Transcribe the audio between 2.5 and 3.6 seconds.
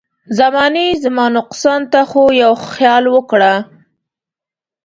خيال وکړه.